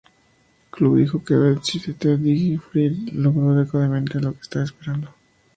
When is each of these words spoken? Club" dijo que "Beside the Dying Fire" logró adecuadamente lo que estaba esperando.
Club" 0.71 0.95
dijo 0.97 1.23
que 1.23 1.35
"Beside 1.35 1.93
the 1.93 2.17
Dying 2.17 2.59
Fire" 2.59 2.95
logró 3.13 3.51
adecuadamente 3.51 4.19
lo 4.19 4.33
que 4.33 4.39
estaba 4.41 4.65
esperando. 4.65 5.13